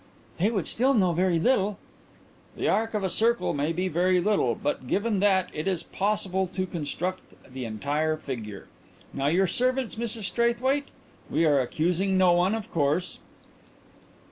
"They 0.39 0.49
would 0.49 0.65
still 0.65 0.95
know 0.95 1.13
very 1.13 1.37
little." 1.37 1.77
"The 2.57 2.67
arc 2.67 2.95
of 2.95 3.03
a 3.03 3.07
circle 3.11 3.53
may 3.53 3.71
be 3.71 3.87
very 3.87 4.19
little, 4.19 4.55
but, 4.55 4.87
given 4.87 5.19
that, 5.19 5.51
it 5.53 5.67
is 5.67 5.83
possible 5.83 6.47
to 6.47 6.65
construct 6.65 7.35
the 7.47 7.65
entire 7.65 8.17
figure. 8.17 8.67
Now 9.13 9.27
your 9.27 9.45
servants, 9.45 9.93
Mrs 9.97 10.23
Straithwaite? 10.23 10.87
We 11.29 11.45
are 11.45 11.59
accusing 11.61 12.17
no 12.17 12.33
one, 12.33 12.55
of 12.55 12.71
course." 12.71 13.19